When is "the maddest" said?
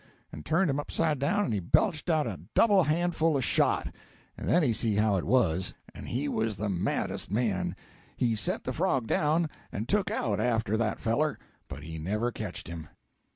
6.57-7.29